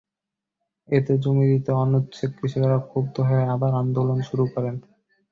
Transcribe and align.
এতে 0.89 1.13
জমি 1.17 1.45
দিতে 1.51 1.71
অনিচ্ছুক 1.75 2.31
কৃষকেরা 2.37 2.77
ক্ষুব্ধ 2.87 3.15
হয়ে 3.27 3.45
আবার 3.55 3.71
আন্দোলন 3.81 4.19
শুরু 4.29 4.45
করেন। 4.53 4.75